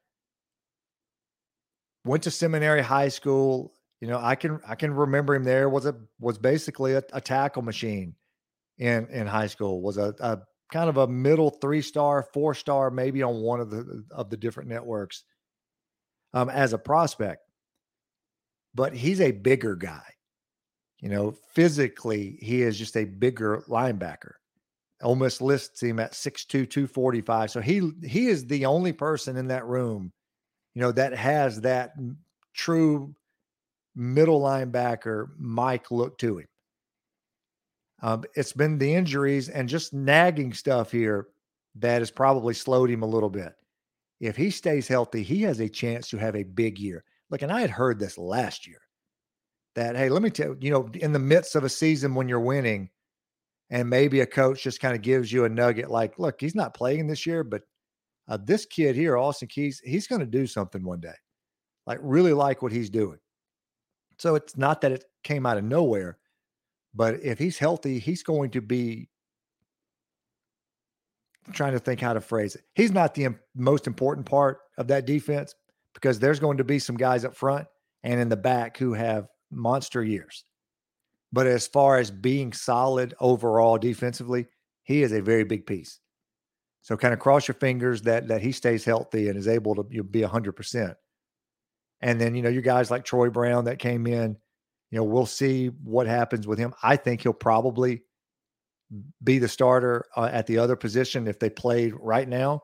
Went 2.04 2.24
to 2.24 2.30
seminary 2.30 2.82
high 2.82 3.08
school. 3.08 3.72
You 4.00 4.08
know, 4.08 4.18
I 4.20 4.34
can 4.34 4.60
I 4.66 4.74
can 4.74 4.92
remember 4.92 5.34
him 5.34 5.44
there 5.44 5.68
was 5.68 5.86
a 5.86 5.94
was 6.18 6.38
basically 6.38 6.94
a, 6.94 7.02
a 7.12 7.20
tackle 7.20 7.62
machine 7.62 8.14
in 8.78 9.06
in 9.08 9.26
high 9.26 9.46
school. 9.46 9.80
Was 9.80 9.98
a, 9.98 10.14
a 10.18 10.40
kind 10.72 10.88
of 10.88 10.96
a 10.96 11.06
middle 11.06 11.50
three 11.50 11.82
star, 11.82 12.26
four 12.32 12.54
star, 12.54 12.90
maybe 12.90 13.22
on 13.22 13.36
one 13.36 13.60
of 13.60 13.70
the 13.70 14.04
of 14.10 14.30
the 14.30 14.36
different 14.36 14.68
networks 14.68 15.22
um, 16.34 16.48
as 16.48 16.72
a 16.72 16.78
prospect. 16.78 17.42
But 18.74 18.94
he's 18.94 19.20
a 19.20 19.30
bigger 19.32 19.76
guy. 19.76 20.02
You 20.98 21.08
know, 21.08 21.34
physically, 21.54 22.38
he 22.40 22.62
is 22.62 22.78
just 22.78 22.96
a 22.96 23.04
bigger 23.04 23.64
linebacker. 23.68 24.32
Ole 25.02 25.16
Miss 25.16 25.40
lists 25.40 25.82
him 25.82 25.98
at 25.98 26.12
6'2, 26.12 26.46
245. 26.48 27.50
So 27.50 27.60
he 27.60 27.90
he 28.04 28.28
is 28.28 28.46
the 28.46 28.66
only 28.66 28.92
person 28.92 29.36
in 29.36 29.48
that 29.48 29.66
room, 29.66 30.12
you 30.74 30.82
know, 30.82 30.92
that 30.92 31.14
has 31.14 31.60
that 31.62 31.92
true 32.54 33.14
middle 33.94 34.40
linebacker 34.40 35.28
Mike 35.38 35.90
look 35.90 36.18
to 36.18 36.38
him. 36.38 36.46
Um, 38.02 38.24
it's 38.34 38.52
been 38.52 38.78
the 38.78 38.94
injuries 38.94 39.48
and 39.48 39.68
just 39.68 39.92
nagging 39.92 40.52
stuff 40.52 40.90
here 40.90 41.28
that 41.76 42.00
has 42.00 42.10
probably 42.10 42.54
slowed 42.54 42.90
him 42.90 43.02
a 43.02 43.06
little 43.06 43.30
bit. 43.30 43.52
If 44.20 44.36
he 44.36 44.50
stays 44.50 44.88
healthy, 44.88 45.22
he 45.22 45.42
has 45.42 45.60
a 45.60 45.68
chance 45.68 46.08
to 46.08 46.16
have 46.16 46.36
a 46.36 46.42
big 46.42 46.78
year. 46.78 47.04
Look, 47.30 47.42
and 47.42 47.52
I 47.52 47.60
had 47.60 47.70
heard 47.70 47.98
this 47.98 48.18
last 48.18 48.66
year 48.66 48.80
that, 49.74 49.96
hey, 49.96 50.08
let 50.08 50.22
me 50.22 50.30
tell 50.30 50.48
you, 50.48 50.58
you 50.60 50.70
know, 50.70 50.88
in 50.94 51.12
the 51.12 51.18
midst 51.18 51.54
of 51.54 51.64
a 51.64 51.68
season 51.68 52.14
when 52.14 52.28
you're 52.28 52.40
winning, 52.40 52.90
and 53.72 53.88
maybe 53.88 54.20
a 54.20 54.26
coach 54.26 54.62
just 54.62 54.80
kind 54.80 54.94
of 54.94 55.00
gives 55.00 55.32
you 55.32 55.46
a 55.46 55.48
nugget 55.48 55.90
like, 55.90 56.18
look, 56.18 56.38
he's 56.38 56.54
not 56.54 56.74
playing 56.74 57.06
this 57.06 57.24
year, 57.26 57.42
but 57.42 57.62
uh, 58.28 58.36
this 58.44 58.66
kid 58.66 58.94
here, 58.94 59.16
Austin 59.16 59.48
Keys, 59.48 59.80
he's 59.82 60.06
going 60.06 60.20
to 60.20 60.26
do 60.26 60.46
something 60.46 60.84
one 60.84 61.00
day. 61.00 61.14
Like, 61.86 61.98
really 62.02 62.34
like 62.34 62.60
what 62.60 62.70
he's 62.70 62.90
doing. 62.90 63.18
So 64.18 64.34
it's 64.34 64.58
not 64.58 64.82
that 64.82 64.92
it 64.92 65.06
came 65.24 65.46
out 65.46 65.56
of 65.56 65.64
nowhere, 65.64 66.18
but 66.94 67.14
if 67.22 67.38
he's 67.38 67.56
healthy, 67.58 67.98
he's 67.98 68.22
going 68.22 68.50
to 68.50 68.60
be 68.60 69.08
I'm 71.46 71.52
trying 71.54 71.72
to 71.72 71.80
think 71.80 72.00
how 72.00 72.12
to 72.12 72.20
phrase 72.20 72.54
it. 72.54 72.62
He's 72.74 72.92
not 72.92 73.14
the 73.14 73.30
most 73.56 73.88
important 73.88 74.26
part 74.26 74.60
of 74.78 74.86
that 74.88 75.06
defense 75.06 75.56
because 75.92 76.20
there's 76.20 76.38
going 76.38 76.58
to 76.58 76.64
be 76.64 76.78
some 76.78 76.96
guys 76.96 77.24
up 77.24 77.34
front 77.34 77.66
and 78.04 78.20
in 78.20 78.28
the 78.28 78.36
back 78.36 78.76
who 78.76 78.92
have 78.92 79.26
monster 79.50 80.04
years. 80.04 80.44
But 81.32 81.46
as 81.46 81.66
far 81.66 81.98
as 81.98 82.10
being 82.10 82.52
solid 82.52 83.14
overall 83.18 83.78
defensively, 83.78 84.46
he 84.82 85.02
is 85.02 85.12
a 85.12 85.22
very 85.22 85.44
big 85.44 85.66
piece. 85.66 85.98
So 86.82 86.96
kind 86.96 87.14
of 87.14 87.20
cross 87.20 87.46
your 87.46 87.54
fingers 87.54 88.02
that 88.02 88.28
that 88.28 88.42
he 88.42 88.52
stays 88.52 88.84
healthy 88.84 89.28
and 89.28 89.38
is 89.38 89.48
able 89.48 89.74
to 89.76 89.86
you 89.90 89.98
know, 89.98 90.02
be 90.02 90.22
hundred 90.22 90.52
percent. 90.52 90.96
And 92.00 92.20
then 92.20 92.34
you 92.34 92.42
know 92.42 92.48
your 92.48 92.62
guys 92.62 92.90
like 92.90 93.04
Troy 93.04 93.30
Brown 93.30 93.64
that 93.64 93.78
came 93.78 94.06
in, 94.06 94.36
you 94.90 94.98
know 94.98 95.04
we'll 95.04 95.26
see 95.26 95.68
what 95.68 96.06
happens 96.06 96.46
with 96.46 96.58
him. 96.58 96.74
I 96.82 96.96
think 96.96 97.22
he'll 97.22 97.32
probably 97.32 98.02
be 99.22 99.38
the 99.38 99.48
starter 99.48 100.04
uh, 100.16 100.28
at 100.30 100.46
the 100.46 100.58
other 100.58 100.76
position 100.76 101.28
if 101.28 101.38
they 101.38 101.48
played 101.48 101.94
right 101.98 102.28
now. 102.28 102.62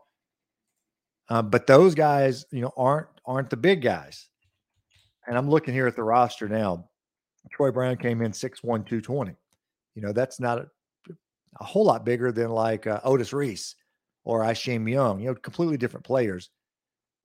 Uh, 1.30 1.42
but 1.42 1.66
those 1.66 1.94
guys, 1.94 2.44
you 2.50 2.60
know, 2.60 2.72
aren't 2.76 3.08
aren't 3.24 3.50
the 3.50 3.56
big 3.56 3.82
guys. 3.82 4.28
And 5.26 5.36
I'm 5.36 5.48
looking 5.48 5.74
here 5.74 5.86
at 5.86 5.94
the 5.94 6.02
roster 6.02 6.48
now. 6.48 6.87
Troy 7.50 7.70
Brown 7.70 7.96
came 7.96 8.22
in 8.22 8.32
6'1", 8.32 8.62
220. 8.62 9.34
You 9.94 10.02
know, 10.02 10.12
that's 10.12 10.40
not 10.40 10.58
a, 10.58 10.66
a 11.60 11.64
whole 11.64 11.84
lot 11.84 12.04
bigger 12.04 12.32
than 12.32 12.50
like 12.50 12.86
uh, 12.86 13.00
Otis 13.04 13.32
Reese 13.32 13.74
or 14.24 14.42
Isheem 14.42 14.90
Young. 14.90 15.20
You 15.20 15.28
know, 15.28 15.34
completely 15.34 15.76
different 15.76 16.06
players, 16.06 16.50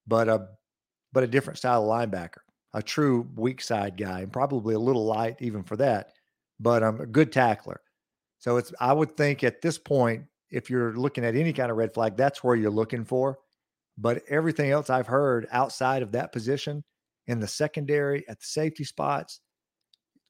but 0.08 0.28
a 0.28 0.48
but 1.12 1.24
a 1.24 1.28
different 1.28 1.60
style 1.60 1.84
of 1.84 1.90
linebacker, 1.90 2.40
a 2.74 2.82
true 2.82 3.28
weak 3.36 3.62
side 3.62 3.98
guy, 3.98 4.22
and 4.22 4.34
probably 4.34 4.74
a 4.76 4.80
little 4.80 5.06
light 5.06 5.38
even 5.40 5.64
for 5.64 5.76
that, 5.78 6.14
but 6.60 6.82
um, 6.82 7.00
a 7.00 7.06
good 7.06 7.32
tackler. 7.32 7.82
So 8.40 8.58
it's 8.58 8.74
I 8.80 8.92
would 8.94 9.16
think 9.16 9.44
at 9.44 9.62
this 9.62 9.78
point, 9.78 10.26
if 10.50 10.70
you're 10.70 10.94
looking 10.94 11.24
at 11.24 11.36
any 11.36 11.54
kind 11.54 11.72
of 11.72 11.78
red 11.78 11.94
flag, 11.94 12.18
that's 12.18 12.44
where 12.44 12.56
you're 12.56 12.72
looking 12.72 13.06
for. 13.06 13.40
But 13.98 14.24
everything 14.28 14.72
else 14.72 14.90
I've 14.90 15.08
heard 15.08 15.48
outside 15.52 16.02
of 16.02 16.12
that 16.14 16.32
position 16.32 16.84
in 17.28 17.40
the 17.40 17.48
secondary, 17.48 18.28
at 18.28 18.40
the 18.40 18.46
safety 18.46 18.84
spots, 18.84 19.40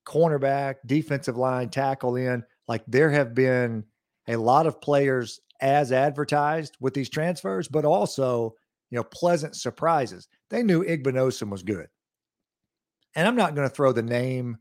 cornerback, 0.05 0.75
defensive 0.85 1.37
line, 1.37 1.69
tackle 1.69 2.15
in. 2.15 2.43
Like 2.67 2.83
there 2.87 3.09
have 3.09 3.33
been 3.33 3.85
a 4.27 4.35
lot 4.35 4.67
of 4.67 4.81
players 4.81 5.39
as 5.61 5.91
advertised 5.91 6.77
with 6.79 6.93
these 6.93 7.09
transfers, 7.09 7.67
but 7.67 7.85
also, 7.85 8.55
you 8.89 8.97
know, 8.97 9.03
pleasant 9.03 9.55
surprises. 9.55 10.27
They 10.49 10.63
knew 10.63 10.83
Igbinosun 10.83 11.49
was 11.49 11.63
good. 11.63 11.87
And 13.15 13.27
I'm 13.27 13.35
not 13.35 13.55
going 13.55 13.67
to 13.67 13.73
throw 13.73 13.91
the 13.91 14.01
name 14.01 14.57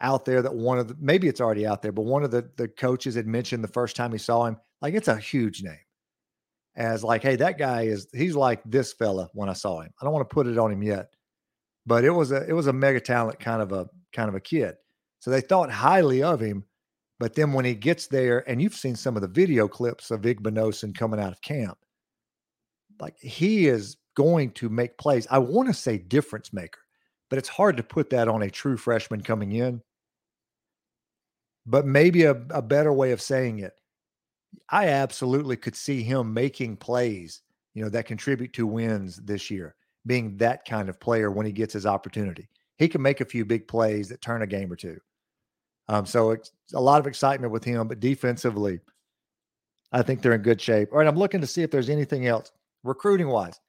out 0.00 0.24
there 0.24 0.42
that 0.42 0.54
one 0.54 0.78
of 0.78 0.88
the 0.88 0.96
maybe 1.00 1.28
it's 1.28 1.40
already 1.40 1.66
out 1.66 1.82
there, 1.82 1.92
but 1.92 2.04
one 2.04 2.24
of 2.24 2.30
the 2.30 2.48
the 2.56 2.68
coaches 2.68 3.14
had 3.14 3.26
mentioned 3.26 3.62
the 3.62 3.68
first 3.68 3.96
time 3.96 4.12
he 4.12 4.18
saw 4.18 4.44
him, 4.46 4.56
like 4.82 4.94
it's 4.94 5.08
a 5.08 5.16
huge 5.16 5.62
name. 5.62 5.78
As 6.76 7.04
like, 7.04 7.22
hey, 7.22 7.36
that 7.36 7.56
guy 7.56 7.82
is 7.82 8.08
he's 8.12 8.34
like 8.34 8.60
this 8.64 8.92
fella 8.92 9.30
when 9.32 9.48
I 9.48 9.52
saw 9.52 9.80
him. 9.80 9.92
I 10.00 10.04
don't 10.04 10.12
want 10.12 10.28
to 10.28 10.34
put 10.34 10.46
it 10.48 10.58
on 10.58 10.72
him 10.72 10.82
yet, 10.82 11.14
but 11.86 12.04
it 12.04 12.10
was 12.10 12.32
a 12.32 12.44
it 12.48 12.52
was 12.52 12.66
a 12.66 12.72
mega 12.72 13.00
talent 13.00 13.38
kind 13.38 13.62
of 13.62 13.72
a 13.72 13.88
kind 14.14 14.28
of 14.28 14.34
a 14.34 14.40
kid. 14.40 14.76
So 15.18 15.30
they 15.30 15.40
thought 15.40 15.70
highly 15.70 16.22
of 16.22 16.40
him. 16.40 16.64
But 17.20 17.34
then 17.34 17.52
when 17.52 17.64
he 17.64 17.74
gets 17.74 18.06
there, 18.06 18.48
and 18.48 18.60
you've 18.60 18.74
seen 18.74 18.96
some 18.96 19.16
of 19.16 19.22
the 19.22 19.28
video 19.28 19.68
clips 19.68 20.10
of 20.10 20.22
Igbinosun 20.22 20.94
coming 20.94 21.20
out 21.20 21.32
of 21.32 21.40
camp, 21.40 21.78
like 23.00 23.16
he 23.18 23.66
is 23.66 23.96
going 24.16 24.50
to 24.52 24.68
make 24.68 24.98
plays. 24.98 25.26
I 25.30 25.38
want 25.38 25.68
to 25.68 25.74
say 25.74 25.98
difference 25.98 26.52
maker, 26.52 26.80
but 27.30 27.38
it's 27.38 27.48
hard 27.48 27.76
to 27.76 27.82
put 27.82 28.10
that 28.10 28.28
on 28.28 28.42
a 28.42 28.50
true 28.50 28.76
freshman 28.76 29.22
coming 29.22 29.52
in. 29.52 29.80
But 31.66 31.86
maybe 31.86 32.24
a, 32.24 32.32
a 32.50 32.60
better 32.60 32.92
way 32.92 33.12
of 33.12 33.22
saying 33.22 33.60
it, 33.60 33.72
I 34.68 34.88
absolutely 34.88 35.56
could 35.56 35.74
see 35.74 36.02
him 36.02 36.34
making 36.34 36.76
plays, 36.76 37.42
you 37.74 37.82
know, 37.82 37.88
that 37.90 38.06
contribute 38.06 38.52
to 38.54 38.66
wins 38.66 39.16
this 39.16 39.50
year, 39.50 39.74
being 40.06 40.36
that 40.36 40.64
kind 40.64 40.88
of 40.88 41.00
player 41.00 41.30
when 41.30 41.46
he 41.46 41.52
gets 41.52 41.72
his 41.72 41.86
opportunity 41.86 42.48
he 42.78 42.88
can 42.88 43.02
make 43.02 43.20
a 43.20 43.26
few 43.26 43.44
big 43.44 43.68
plays 43.68 44.08
that 44.08 44.20
turn 44.20 44.42
a 44.42 44.46
game 44.46 44.72
or 44.72 44.76
two. 44.76 44.98
Um, 45.88 46.06
so 46.06 46.30
it's 46.30 46.52
a 46.74 46.80
lot 46.80 47.00
of 47.00 47.06
excitement 47.06 47.52
with 47.52 47.64
him, 47.64 47.88
but 47.88 48.00
defensively, 48.00 48.80
I 49.92 50.02
think 50.02 50.22
they're 50.22 50.34
in 50.34 50.42
good 50.42 50.60
shape. 50.60 50.88
All 50.92 50.98
right, 50.98 51.06
I'm 51.06 51.16
looking 51.16 51.40
to 51.40 51.46
see 51.46 51.62
if 51.62 51.70
there's 51.70 51.90
anything 51.90 52.26
else 52.26 52.50
recruiting 52.82 53.28
wise. 53.28 53.60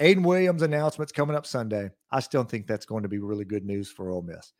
Ayden 0.00 0.24
Williams 0.24 0.62
announcements 0.62 1.12
coming 1.12 1.36
up 1.36 1.46
Sunday. 1.46 1.90
I 2.10 2.20
still 2.20 2.44
think 2.44 2.66
that's 2.66 2.86
going 2.86 3.04
to 3.04 3.08
be 3.08 3.18
really 3.18 3.44
good 3.44 3.64
news 3.64 3.90
for 3.90 4.10
Ole 4.10 4.22
Miss. 4.22 4.52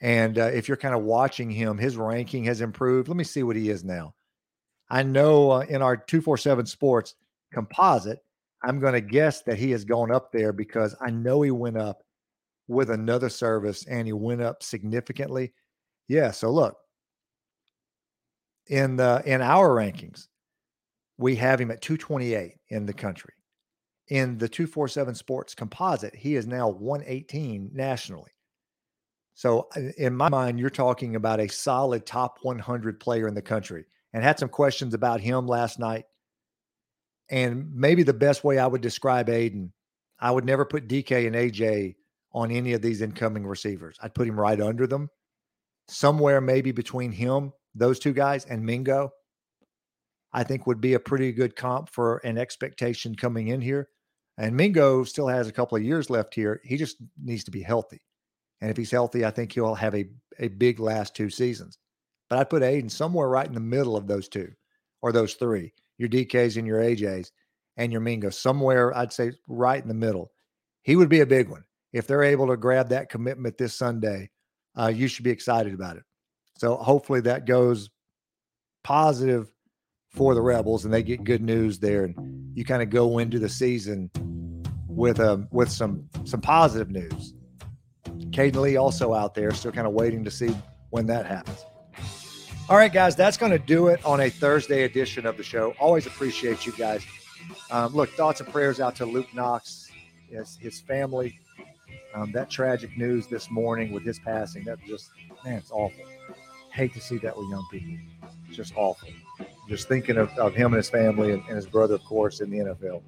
And 0.00 0.38
uh, 0.38 0.44
if 0.44 0.68
you're 0.68 0.76
kind 0.76 0.94
of 0.94 1.02
watching 1.02 1.50
him, 1.50 1.76
his 1.76 1.96
ranking 1.96 2.44
has 2.44 2.60
improved. 2.60 3.08
Let 3.08 3.16
me 3.16 3.24
see 3.24 3.42
what 3.42 3.56
he 3.56 3.68
is 3.68 3.82
now. 3.82 4.14
I 4.88 5.02
know 5.02 5.50
uh, 5.50 5.60
in 5.60 5.82
our 5.82 5.96
247 5.96 6.66
Sports 6.66 7.14
composite, 7.52 8.20
I'm 8.62 8.78
going 8.78 8.92
to 8.92 9.00
guess 9.00 9.42
that 9.42 9.58
he 9.58 9.72
has 9.72 9.84
gone 9.84 10.12
up 10.12 10.32
there 10.32 10.52
because 10.52 10.94
I 11.00 11.10
know 11.10 11.42
he 11.42 11.50
went 11.50 11.76
up 11.76 12.02
with 12.68 12.90
another 12.90 13.28
service 13.28 13.84
and 13.86 14.06
he 14.06 14.12
went 14.12 14.42
up 14.42 14.62
significantly. 14.62 15.52
Yeah. 16.06 16.30
So 16.30 16.50
look, 16.50 16.76
in 18.68 18.96
the 18.96 19.22
in 19.24 19.40
our 19.40 19.70
rankings, 19.70 20.28
we 21.16 21.34
have 21.36 21.60
him 21.60 21.70
at 21.70 21.82
228 21.82 22.54
in 22.68 22.86
the 22.86 22.92
country. 22.92 23.32
In 24.08 24.38
the 24.38 24.48
247 24.48 25.14
Sports 25.14 25.54
Composite, 25.54 26.14
he 26.14 26.36
is 26.36 26.46
now 26.46 26.68
118 26.68 27.70
nationally. 27.74 28.30
So 29.34 29.68
in 29.98 30.16
my 30.16 30.28
mind, 30.28 30.58
you're 30.58 30.70
talking 30.70 31.14
about 31.14 31.40
a 31.40 31.48
solid 31.48 32.06
top 32.06 32.38
100 32.42 33.00
player 33.00 33.28
in 33.28 33.34
the 33.34 33.42
country. 33.42 33.84
And 34.14 34.24
had 34.24 34.38
some 34.38 34.48
questions 34.48 34.94
about 34.94 35.20
him 35.20 35.46
last 35.46 35.78
night. 35.78 36.06
And 37.30 37.70
maybe 37.74 38.02
the 38.02 38.14
best 38.14 38.42
way 38.42 38.58
I 38.58 38.66
would 38.66 38.80
describe 38.80 39.28
Ayden, 39.28 39.70
I 40.18 40.30
would 40.30 40.46
never 40.46 40.64
put 40.64 40.88
DK 40.88 41.26
and 41.26 41.36
AJ 41.36 41.96
on 42.32 42.50
any 42.50 42.72
of 42.72 42.82
these 42.82 43.02
incoming 43.02 43.46
receivers. 43.46 43.96
I'd 44.02 44.14
put 44.14 44.28
him 44.28 44.38
right 44.38 44.60
under 44.60 44.86
them, 44.86 45.08
somewhere 45.88 46.40
maybe 46.40 46.72
between 46.72 47.12
him, 47.12 47.52
those 47.74 47.98
two 47.98 48.12
guys, 48.12 48.44
and 48.44 48.64
Mingo. 48.64 49.10
I 50.32 50.44
think 50.44 50.66
would 50.66 50.80
be 50.80 50.94
a 50.94 51.00
pretty 51.00 51.32
good 51.32 51.56
comp 51.56 51.90
for 51.90 52.18
an 52.18 52.36
expectation 52.36 53.14
coming 53.14 53.48
in 53.48 53.62
here. 53.62 53.88
And 54.36 54.54
Mingo 54.54 55.04
still 55.04 55.26
has 55.26 55.48
a 55.48 55.52
couple 55.52 55.76
of 55.76 55.82
years 55.82 56.10
left 56.10 56.34
here. 56.34 56.60
He 56.64 56.76
just 56.76 56.98
needs 57.22 57.44
to 57.44 57.50
be 57.50 57.62
healthy. 57.62 58.00
And 58.60 58.70
if 58.70 58.76
he's 58.76 58.90
healthy, 58.90 59.24
I 59.24 59.30
think 59.30 59.52
he'll 59.52 59.74
have 59.74 59.94
a, 59.94 60.06
a 60.38 60.48
big 60.48 60.80
last 60.80 61.14
two 61.14 61.30
seasons. 61.30 61.78
But 62.28 62.38
I'd 62.38 62.50
put 62.50 62.62
Ayden 62.62 62.90
somewhere 62.90 63.28
right 63.28 63.46
in 63.46 63.54
the 63.54 63.60
middle 63.60 63.96
of 63.96 64.06
those 64.06 64.28
two 64.28 64.50
or 65.02 65.12
those 65.12 65.34
three 65.34 65.72
your 65.96 66.08
DKs 66.08 66.56
and 66.56 66.66
your 66.66 66.80
AJs 66.80 67.30
and 67.76 67.90
your 67.90 68.00
Mingo, 68.00 68.30
somewhere 68.30 68.96
I'd 68.96 69.12
say 69.12 69.32
right 69.48 69.82
in 69.82 69.88
the 69.88 69.94
middle. 69.94 70.30
He 70.82 70.94
would 70.94 71.08
be 71.08 71.20
a 71.20 71.26
big 71.26 71.48
one. 71.48 71.64
If 71.92 72.06
they're 72.06 72.22
able 72.22 72.48
to 72.48 72.56
grab 72.56 72.90
that 72.90 73.08
commitment 73.08 73.58
this 73.58 73.74
Sunday, 73.74 74.30
uh, 74.78 74.88
you 74.88 75.08
should 75.08 75.24
be 75.24 75.30
excited 75.30 75.74
about 75.74 75.96
it. 75.96 76.02
So 76.58 76.76
hopefully 76.76 77.20
that 77.22 77.46
goes 77.46 77.88
positive 78.84 79.50
for 80.10 80.34
the 80.34 80.42
Rebels 80.42 80.84
and 80.84 80.92
they 80.92 81.02
get 81.02 81.24
good 81.24 81.42
news 81.42 81.78
there. 81.78 82.04
And 82.04 82.56
you 82.56 82.64
kind 82.64 82.82
of 82.82 82.90
go 82.90 83.18
into 83.18 83.38
the 83.38 83.48
season 83.48 84.10
with 84.86 85.20
a 85.20 85.34
um, 85.34 85.48
with 85.52 85.70
some 85.70 86.08
some 86.24 86.40
positive 86.40 86.90
news. 86.90 87.34
Caden 88.30 88.56
Lee 88.56 88.76
also 88.76 89.14
out 89.14 89.34
there, 89.34 89.50
still 89.52 89.72
kind 89.72 89.86
of 89.86 89.92
waiting 89.92 90.24
to 90.24 90.30
see 90.30 90.54
when 90.90 91.06
that 91.06 91.26
happens. 91.26 91.64
All 92.68 92.76
right, 92.76 92.92
guys, 92.92 93.16
that's 93.16 93.38
going 93.38 93.52
to 93.52 93.58
do 93.58 93.88
it 93.88 94.04
on 94.04 94.20
a 94.20 94.28
Thursday 94.28 94.82
edition 94.82 95.24
of 95.24 95.36
the 95.36 95.42
show. 95.42 95.74
Always 95.80 96.06
appreciate 96.06 96.66
you 96.66 96.72
guys. 96.72 97.02
Um, 97.70 97.94
look, 97.94 98.10
thoughts 98.10 98.40
and 98.40 98.52
prayers 98.52 98.78
out 98.78 98.94
to 98.96 99.06
Luke 99.06 99.32
Knox, 99.32 99.90
his, 100.28 100.58
his 100.60 100.80
family. 100.80 101.38
Um, 102.18 102.32
that 102.32 102.50
tragic 102.50 102.96
news 102.98 103.28
this 103.28 103.48
morning 103.48 103.92
with 103.92 104.02
his 104.02 104.18
passing, 104.18 104.64
that 104.64 104.78
just, 104.84 105.10
man, 105.44 105.54
it's 105.54 105.70
awful. 105.70 106.04
Hate 106.72 106.92
to 106.94 107.00
see 107.00 107.16
that 107.18 107.36
with 107.36 107.48
young 107.48 107.64
people. 107.70 107.94
It's 108.48 108.56
just 108.56 108.72
awful. 108.76 109.08
Just 109.68 109.86
thinking 109.86 110.16
of, 110.16 110.30
of 110.36 110.52
him 110.52 110.72
and 110.72 110.76
his 110.76 110.90
family 110.90 111.32
and, 111.32 111.44
and 111.46 111.54
his 111.54 111.66
brother, 111.66 111.94
of 111.94 112.04
course, 112.04 112.40
in 112.40 112.50
the 112.50 112.58
NFL. 112.58 113.02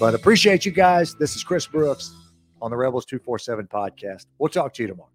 But 0.00 0.14
appreciate 0.14 0.66
you 0.66 0.72
guys. 0.72 1.14
This 1.14 1.36
is 1.36 1.44
Chris 1.44 1.66
Brooks 1.66 2.14
on 2.60 2.72
the 2.72 2.76
Rebels 2.76 3.04
247 3.04 3.68
podcast. 3.68 4.26
We'll 4.38 4.48
talk 4.48 4.74
to 4.74 4.82
you 4.82 4.88
tomorrow. 4.88 5.10